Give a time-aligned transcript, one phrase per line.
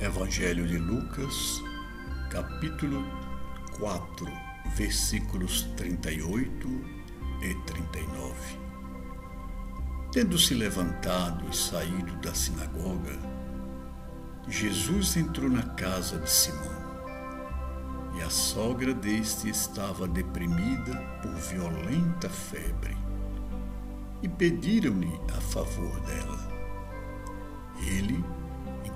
[0.00, 1.60] Evangelho de Lucas,
[2.30, 3.04] capítulo
[3.80, 4.28] 4,
[4.76, 6.68] versículos 38
[7.42, 8.32] e 39.
[10.12, 13.18] Tendo se levantado e saído da sinagoga,
[14.46, 16.78] Jesus entrou na casa de Simão.
[18.16, 22.96] E a sogra deste estava deprimida por violenta febre.
[24.22, 26.48] E pediram-lhe a favor dela.
[27.84, 28.17] Ele,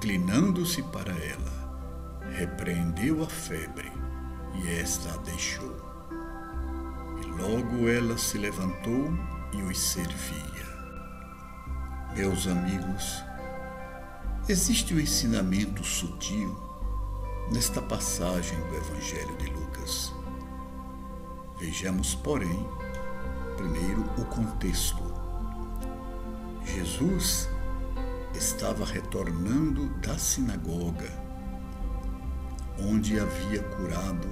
[0.00, 3.92] inclinando-se para ela, repreendeu a febre
[4.54, 5.76] e esta a deixou.
[7.22, 9.12] E logo ela se levantou
[9.52, 10.70] e os servia.
[12.14, 13.22] Meus amigos,
[14.48, 16.58] existe um ensinamento sutil
[17.52, 20.14] nesta passagem do Evangelho de Lucas.
[21.58, 22.66] Vejamos, porém,
[23.58, 25.02] primeiro o contexto.
[26.64, 27.50] Jesus
[28.40, 31.12] estava retornando da sinagoga,
[32.78, 34.26] onde havia curado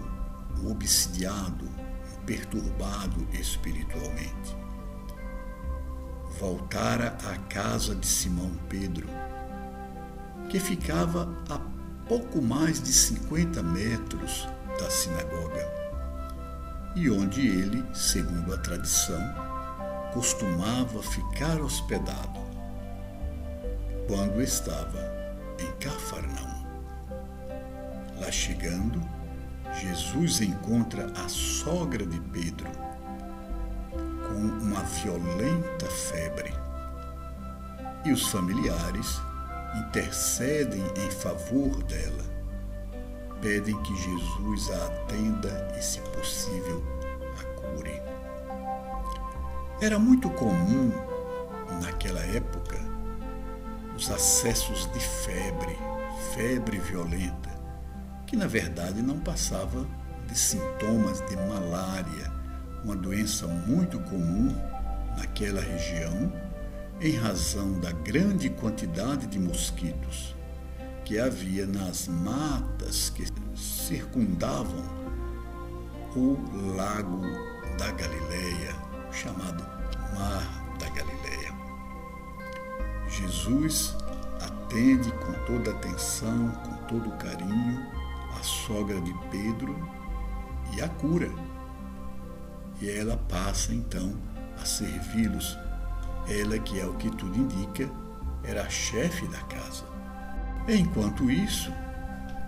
[0.58, 1.68] um obsidiado,
[2.24, 4.56] perturbado espiritualmente.
[6.40, 9.06] Voltara à casa de Simão Pedro,
[10.48, 11.58] que ficava a
[12.08, 14.48] pouco mais de 50 metros
[14.80, 15.70] da sinagoga,
[16.96, 19.20] e onde ele, segundo a tradição,
[20.14, 22.37] costumava ficar hospedado
[24.08, 24.98] quando estava
[25.60, 26.66] em Cafarnaum.
[28.18, 29.00] Lá chegando,
[29.74, 32.68] Jesus encontra a sogra de Pedro
[34.26, 36.52] com uma violenta febre
[38.04, 39.20] e os familiares
[39.76, 42.24] intercedem em favor dela.
[43.42, 46.82] Pedem que Jesus a atenda e, se possível,
[47.38, 48.02] a cure.
[49.80, 50.90] Era muito comum,
[51.80, 52.87] naquela época,
[53.98, 55.76] os acessos de febre,
[56.32, 57.50] febre violenta,
[58.28, 59.84] que na verdade não passava
[60.28, 62.32] de sintomas de malária,
[62.84, 64.54] uma doença muito comum
[65.16, 66.32] naquela região,
[67.00, 70.36] em razão da grande quantidade de mosquitos
[71.04, 73.24] que havia nas matas que
[73.56, 74.84] circundavam
[76.14, 76.36] o
[76.76, 77.20] lago
[77.76, 78.76] da Galileia,
[79.10, 79.64] chamado
[80.14, 81.27] Mar da Galileia.
[83.18, 83.96] Jesus
[84.40, 87.84] atende com toda atenção, com todo carinho,
[88.38, 89.76] a sogra de Pedro
[90.76, 91.28] e a cura.
[92.80, 94.14] E ela passa então
[94.60, 95.58] a servi-los.
[96.28, 97.90] Ela, que é o que tudo indica,
[98.44, 99.84] era a chefe da casa.
[100.68, 101.72] Enquanto isso,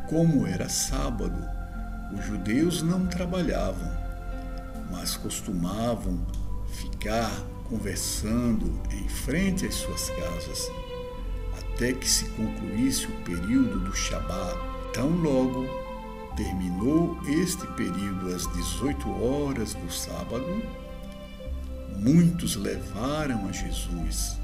[0.08, 1.42] como era sábado,
[2.16, 3.90] os judeus não trabalhavam,
[4.88, 6.24] mas costumavam
[6.68, 7.32] ficar
[7.70, 10.70] conversando em frente às suas casas,
[11.56, 14.58] até que se concluísse o período do Shabat.
[14.92, 15.66] Tão logo
[16.36, 20.62] terminou este período às 18 horas do sábado,
[21.96, 24.36] muitos levaram a Jesus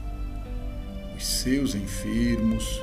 [1.17, 2.81] os seus enfermos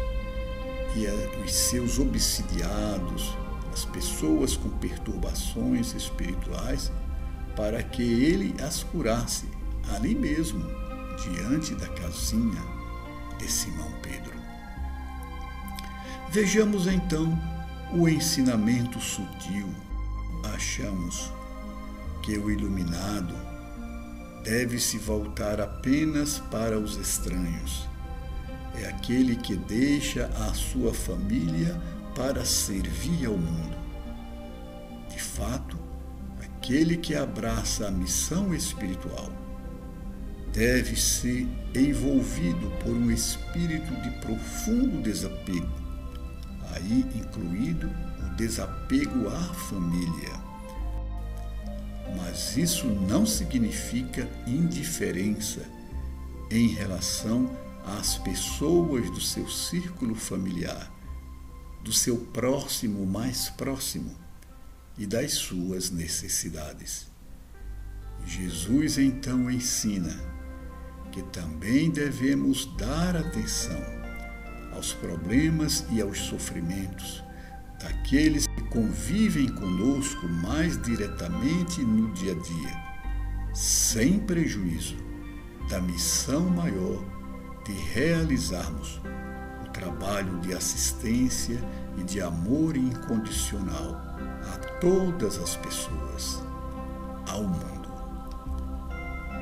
[0.95, 1.07] e
[1.43, 3.35] os seus obsidiados,
[3.71, 6.91] as pessoas com perturbações espirituais,
[7.55, 9.47] para que ele as curasse
[9.89, 10.63] ali mesmo,
[11.23, 12.61] diante da casinha
[13.37, 14.33] de Simão Pedro.
[16.29, 17.37] Vejamos então
[17.93, 19.69] o ensinamento sutil.
[20.53, 21.31] Achamos
[22.21, 23.35] que o iluminado
[24.43, 27.87] deve se voltar apenas para os estranhos.
[28.75, 31.79] É aquele que deixa a sua família
[32.15, 33.77] para servir ao mundo.
[35.09, 35.77] De fato,
[36.41, 39.29] aquele que abraça a missão espiritual
[40.53, 45.67] deve ser envolvido por um espírito de profundo desapego,
[46.75, 50.31] aí incluído o desapego à família.
[52.15, 55.61] Mas isso não significa indiferença
[56.51, 57.49] em relação
[57.97, 60.93] às pessoas do seu círculo familiar,
[61.83, 64.15] do seu próximo mais próximo
[64.99, 67.07] e das suas necessidades.
[68.27, 70.32] Jesus então ensina
[71.13, 73.79] que também devemos dar atenção
[74.73, 77.23] aos problemas e aos sofrimentos
[77.79, 84.95] daqueles que convivem conosco mais diretamente no dia a dia, sem prejuízo
[85.69, 87.03] da missão maior
[87.63, 88.99] de realizarmos
[89.67, 91.63] o trabalho de assistência
[91.95, 94.01] e de amor incondicional
[94.51, 96.41] a todas as pessoas,
[97.29, 97.83] ao mundo.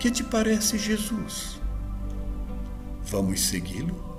[0.01, 1.60] Que te parece Jesus?
[3.11, 4.10] Vamos segui-lo?